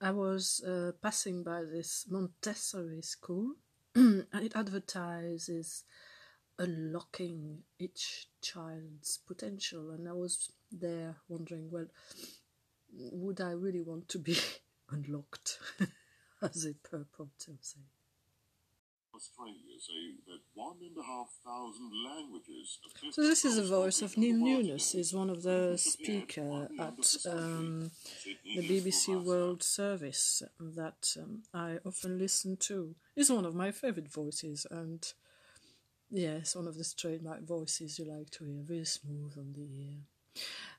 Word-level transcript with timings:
I 0.00 0.10
was 0.10 0.62
uh, 0.62 0.92
passing 1.02 1.42
by 1.42 1.62
this 1.62 2.06
Montessori 2.08 3.00
school 3.02 3.54
and 3.94 4.26
it 4.34 4.54
advertises 4.54 5.84
unlocking 6.58 7.62
each 7.78 8.28
child's 8.42 9.18
potential. 9.26 9.90
And 9.90 10.08
I 10.08 10.12
was 10.12 10.52
there 10.70 11.16
wondering, 11.28 11.70
well, 11.70 11.86
would 12.92 13.40
I 13.40 13.52
really 13.52 13.82
want 13.82 14.08
to 14.10 14.18
be 14.18 14.36
unlocked, 14.90 15.58
as 16.42 16.64
it 16.64 16.82
purports 16.82 17.48
say? 17.60 17.80
Australia 19.16 19.76
that 20.26 20.40
one 20.54 20.76
and 20.80 20.96
a 20.96 21.02
half 21.02 21.28
thousand 21.44 21.90
languages. 22.04 22.78
So 23.12 23.22
this 23.22 23.44
is 23.44 23.56
the 23.56 23.64
voice 23.64 24.02
of 24.02 24.16
Neil 24.16 24.36
Nunes. 24.36 24.92
He's 24.92 25.14
one 25.14 25.30
of 25.30 25.42
the 25.42 25.76
speaker 25.78 26.68
at 26.78 27.16
um, 27.28 27.90
the 28.44 28.68
BBC 28.68 29.22
World 29.22 29.62
Service 29.62 30.42
that 30.60 31.16
um, 31.20 31.42
I 31.54 31.78
often 31.84 32.18
listen 32.18 32.56
to. 32.68 32.94
He's 33.14 33.30
one 33.30 33.46
of 33.46 33.54
my 33.54 33.70
favourite 33.70 34.12
voices, 34.12 34.66
and 34.70 35.00
yes, 36.10 36.54
one 36.54 36.68
of 36.68 36.76
the 36.76 36.92
trademark 36.96 37.42
voices 37.42 37.98
you 37.98 38.04
like 38.04 38.30
to 38.30 38.44
hear, 38.44 38.62
very 38.62 38.84
smooth 38.84 39.34
on 39.38 39.54
the 39.54 39.62
ear. 39.62 39.96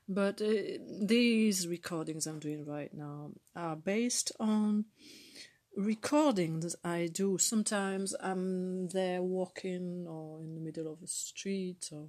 But 0.08 0.40
uh, 0.40 0.78
these 1.02 1.66
recordings 1.66 2.26
I'm 2.26 2.38
doing 2.38 2.64
right 2.64 2.92
now 2.94 3.32
are 3.54 3.76
based 3.76 4.32
on 4.40 4.86
recordings 5.78 6.74
I 6.84 7.08
do. 7.12 7.38
Sometimes 7.38 8.14
I'm 8.20 8.88
there 8.88 9.22
walking 9.22 10.06
or 10.08 10.40
in 10.40 10.56
the 10.56 10.60
middle 10.60 10.92
of 10.92 11.00
a 11.02 11.06
street, 11.06 11.88
or 11.92 12.08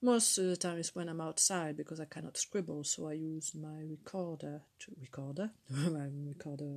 most 0.00 0.38
of 0.38 0.46
the 0.46 0.56
time 0.56 0.78
it's 0.78 0.94
when 0.94 1.08
I'm 1.08 1.20
outside 1.20 1.76
because 1.76 1.98
I 1.98 2.04
cannot 2.04 2.36
scribble, 2.36 2.84
so 2.84 3.08
I 3.08 3.14
use 3.14 3.52
my 3.54 3.80
recorder 3.90 4.62
to 4.78 4.92
recorder 5.00 5.50
my 5.68 6.08
recorder 6.26 6.70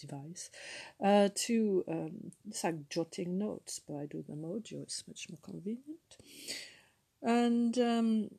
device 0.00 0.50
uh, 1.04 1.30
to 1.34 1.84
um, 1.88 2.32
it's 2.48 2.62
like 2.62 2.88
jotting 2.88 3.36
notes, 3.36 3.80
but 3.86 3.96
I 3.96 4.06
do 4.06 4.22
them 4.22 4.44
audio. 4.44 4.82
It's 4.82 5.02
much 5.08 5.26
more 5.30 5.40
convenient, 5.42 6.16
and 7.22 7.76
um, 7.78 8.30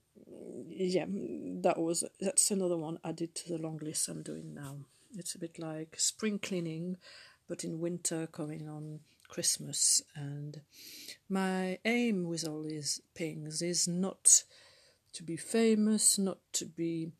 yeah, 0.69 1.05
that 1.07 1.77
was 1.77 2.05
that's 2.21 2.51
another 2.51 2.77
one 2.77 2.99
added 3.03 3.35
to 3.35 3.49
the 3.49 3.57
long 3.57 3.79
list 3.81 4.07
I'm 4.07 4.23
doing 4.23 4.53
now. 4.53 4.77
It's 5.15 5.35
a 5.35 5.39
bit 5.39 5.59
like 5.59 5.99
spring 5.99 6.39
cleaning, 6.39 6.97
but 7.47 7.63
in 7.63 7.79
winter 7.79 8.27
coming 8.27 8.67
on 8.67 8.99
Christmas. 9.27 10.01
And 10.15 10.61
my 11.29 11.79
aim 11.85 12.27
with 12.27 12.47
all 12.47 12.63
these 12.63 13.01
things 13.15 13.61
is 13.61 13.87
not 13.87 14.43
to 15.13 15.23
be 15.23 15.37
famous, 15.37 16.17
not 16.17 16.39
to 16.53 16.65
be 16.65 17.11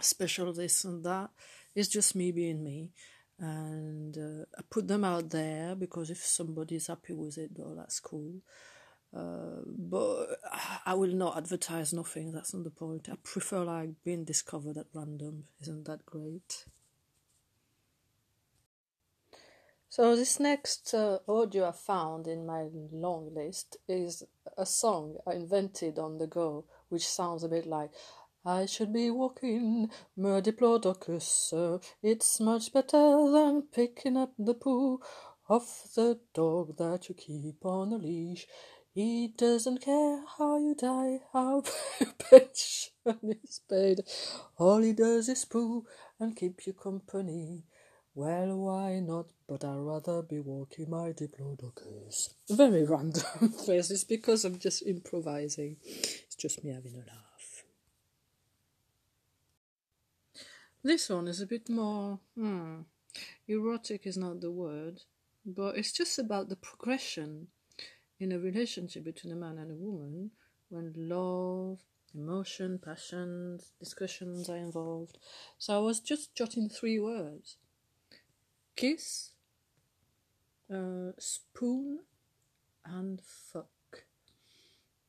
special 0.00 0.52
this 0.52 0.84
and 0.84 1.04
that. 1.04 1.30
It's 1.74 1.88
just 1.88 2.14
me 2.14 2.32
being 2.32 2.62
me. 2.62 2.90
And 3.38 4.16
uh, 4.16 4.44
I 4.58 4.62
put 4.70 4.88
them 4.88 5.04
out 5.04 5.30
there 5.30 5.74
because 5.74 6.10
if 6.10 6.18
somebody's 6.24 6.86
happy 6.86 7.12
with 7.12 7.36
it, 7.36 7.50
well, 7.54 7.74
that's 7.74 8.00
cool. 8.00 8.36
Uh, 9.14 9.62
but 9.66 10.26
I 10.84 10.94
will 10.94 11.14
not 11.14 11.36
advertise 11.36 11.92
nothing. 11.92 12.32
That's 12.32 12.52
not 12.52 12.64
the 12.64 12.70
point. 12.70 13.08
I 13.10 13.14
prefer 13.22 13.64
like 13.64 13.90
being 14.04 14.24
discovered 14.24 14.76
at 14.76 14.86
random. 14.92 15.44
Isn't 15.62 15.84
that 15.86 16.04
great? 16.04 16.64
So 19.96 20.14
this 20.14 20.38
next 20.38 20.92
uh, 20.92 21.20
audio 21.26 21.70
I 21.70 21.72
found 21.72 22.26
in 22.26 22.44
my 22.44 22.66
long 22.92 23.32
list 23.34 23.78
is 23.88 24.24
a 24.58 24.66
song 24.66 25.16
I 25.26 25.32
invented 25.32 25.98
on 25.98 26.18
the 26.18 26.26
go, 26.26 26.66
which 26.90 27.08
sounds 27.08 27.42
a 27.42 27.48
bit 27.48 27.64
like 27.64 27.92
I 28.44 28.66
should 28.66 28.92
be 28.92 29.10
walking, 29.10 29.90
me 30.14 30.42
diplodocus, 30.42 31.80
It's 32.02 32.40
much 32.40 32.74
better 32.74 33.30
than 33.32 33.68
picking 33.72 34.18
up 34.18 34.34
the 34.38 34.52
poo 34.52 35.00
of 35.48 35.66
the 35.94 36.20
dog 36.34 36.76
that 36.76 37.08
you 37.08 37.14
keep 37.14 37.64
on 37.64 37.94
a 37.94 37.96
leash. 37.96 38.46
He 38.92 39.28
doesn't 39.28 39.80
care 39.80 40.22
how 40.36 40.58
you 40.58 40.74
die, 40.74 41.20
how 41.32 41.62
your 42.00 42.12
pension 42.18 42.92
is 43.22 43.62
paid. 43.66 44.02
All 44.58 44.82
he 44.82 44.92
does 44.92 45.30
is 45.30 45.46
poo 45.46 45.86
and 46.20 46.36
keep 46.36 46.66
you 46.66 46.74
company. 46.74 47.62
Well, 48.16 48.56
why 48.56 49.00
not? 49.00 49.26
But 49.46 49.62
I'd 49.62 49.76
rather 49.76 50.22
be 50.22 50.40
walking 50.40 50.88
my 50.88 51.12
diplodocus. 51.12 52.30
Very 52.48 52.82
random 52.82 53.50
phrases 53.66 54.04
because 54.04 54.46
I'm 54.46 54.58
just 54.58 54.86
improvising. 54.86 55.76
It's 55.84 56.34
just 56.34 56.64
me 56.64 56.70
having 56.70 56.94
a 56.94 57.00
laugh. 57.00 57.64
This 60.82 61.10
one 61.10 61.28
is 61.28 61.42
a 61.42 61.46
bit 61.46 61.68
more. 61.68 62.18
Hmm, 62.34 62.80
erotic 63.46 64.06
is 64.06 64.16
not 64.16 64.40
the 64.40 64.50
word, 64.50 65.02
but 65.44 65.76
it's 65.76 65.92
just 65.92 66.18
about 66.18 66.48
the 66.48 66.56
progression 66.56 67.48
in 68.18 68.32
a 68.32 68.38
relationship 68.38 69.04
between 69.04 69.34
a 69.34 69.36
man 69.36 69.58
and 69.58 69.70
a 69.70 69.74
woman 69.74 70.30
when 70.70 70.94
love, 70.96 71.80
emotion, 72.14 72.78
passions, 72.82 73.72
discussions 73.78 74.48
are 74.48 74.56
involved. 74.56 75.18
So 75.58 75.76
I 75.76 75.80
was 75.80 76.00
just 76.00 76.34
jotting 76.34 76.70
three 76.70 76.98
words 76.98 77.58
kiss, 78.76 79.30
uh, 80.72 81.12
spoon, 81.18 82.00
and 82.84 83.20
fuck. 83.22 84.04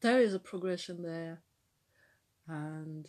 There 0.02 0.22
is 0.22 0.34
a 0.34 0.40
progression 0.40 1.04
there, 1.04 1.42
and 2.48 3.08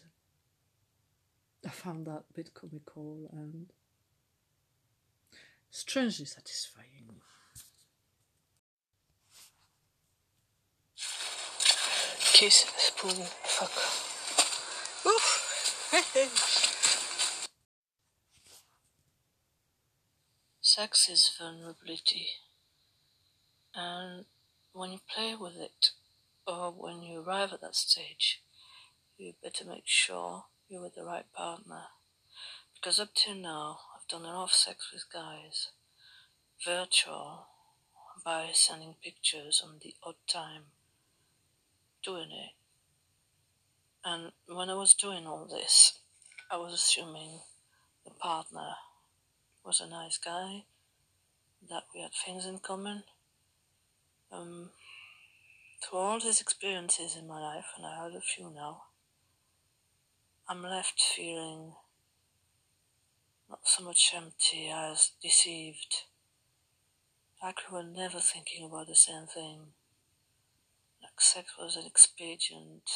I 1.65 1.71
found 1.71 2.07
that 2.07 2.25
a 2.31 2.33
bit 2.35 2.53
comical 2.55 3.31
and 3.33 3.73
strangely 5.71 6.27
satisfying. 6.27 6.87
Kiss, 12.33 12.67
spoon, 12.77 13.25
fuck. 13.43 13.73
Oof! 15.07 16.75
Sex 20.78 21.09
is 21.09 21.33
vulnerability, 21.37 22.28
and 23.75 24.27
when 24.72 24.93
you 24.93 25.00
play 25.12 25.34
with 25.34 25.56
it, 25.56 25.91
or 26.47 26.71
when 26.71 27.03
you 27.03 27.21
arrive 27.21 27.53
at 27.53 27.61
that 27.62 27.75
stage, 27.75 28.44
you 29.17 29.33
better 29.43 29.65
make 29.65 29.87
sure 29.87 30.44
you're 30.69 30.81
with 30.81 30.94
the 30.94 31.03
right 31.03 31.25
partner. 31.34 31.87
Because 32.77 33.00
up 33.00 33.12
to 33.17 33.34
now, 33.34 33.81
I've 33.97 34.06
done 34.06 34.21
enough 34.21 34.53
sex 34.53 34.93
with 34.93 35.12
guys, 35.12 35.71
virtual, 36.65 37.49
by 38.25 38.50
sending 38.53 38.94
pictures 39.03 39.61
on 39.67 39.81
the 39.83 39.97
odd 40.05 40.15
time, 40.28 40.67
doing 42.05 42.31
it. 42.31 42.53
And 44.05 44.31
when 44.47 44.71
I 44.71 44.75
was 44.75 44.94
doing 44.94 45.27
all 45.27 45.44
this, 45.44 45.99
I 46.49 46.56
was 46.56 46.72
assuming 46.72 47.41
the 48.05 48.12
partner 48.12 48.75
was 49.69 49.81
a 49.83 49.87
nice 49.87 50.17
guy, 50.17 50.65
that 51.69 51.83
we 51.95 52.01
had 52.01 52.12
things 52.25 52.47
in 52.47 52.59
common. 52.59 53.03
Um, 54.33 54.71
through 55.83 55.99
all 55.99 56.19
these 56.19 56.41
experiences 56.41 57.15
in 57.15 57.29
my 57.29 57.39
life, 57.39 57.67
and 57.77 57.84
I 57.84 58.03
had 58.03 58.15
a 58.15 58.21
few 58.23 58.51
now, 58.51 58.84
I'm 60.49 60.62
left 60.62 60.99
feeling 61.15 61.75
not 63.51 63.61
so 63.65 63.84
much 63.84 64.15
empty 64.17 64.73
as 64.75 65.11
deceived. 65.23 66.05
Like 67.43 67.59
we 67.71 67.77
were 67.77 67.85
never 67.85 68.21
thinking 68.21 68.65
about 68.65 68.87
the 68.87 68.95
same 68.95 69.27
thing. 69.27 69.59
Like 71.03 71.21
sex 71.21 71.53
was 71.61 71.77
an 71.77 71.85
expedient 71.85 72.89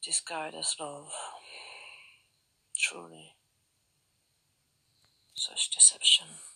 disguised 0.00 0.54
as 0.56 0.76
love. 0.78 1.10
Truly 2.78 3.35
perception. 5.98 6.55